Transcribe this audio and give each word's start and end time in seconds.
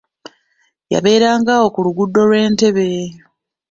Yabeeranga 0.93 1.49
awo 1.57 1.67
ku 1.73 1.79
luguudo 1.85 2.21
lw'entebbe. 2.29 2.87